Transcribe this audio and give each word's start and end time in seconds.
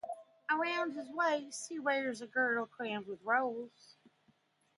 Around 0.49 0.93
his 0.93 1.09
waist 1.11 1.69
he 1.69 1.77
wears 1.77 2.21
a 2.21 2.25
girdle 2.27 2.65
crammed 2.65 3.05
with 3.05 3.21
rolls. 3.21 3.97